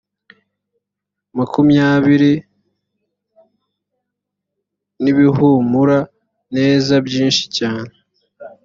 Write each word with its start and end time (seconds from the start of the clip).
makumyabiri 1.37 2.33
n 5.01 5.05
ibihumura 5.11 5.97
neza 6.55 6.93
byinshi 7.07 7.43
cyane 7.57 7.93